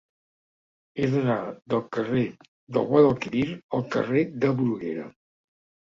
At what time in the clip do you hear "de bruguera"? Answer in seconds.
4.43-5.11